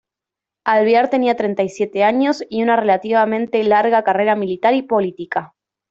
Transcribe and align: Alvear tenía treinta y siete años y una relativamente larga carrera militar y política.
Alvear 0.65 1.11
tenía 1.11 1.35
treinta 1.35 1.61
y 1.61 1.69
siete 1.69 2.03
años 2.03 2.43
y 2.49 2.63
una 2.63 2.75
relativamente 2.75 3.63
larga 3.63 4.03
carrera 4.03 4.35
militar 4.35 4.73
y 4.73 4.81
política. 4.81 5.53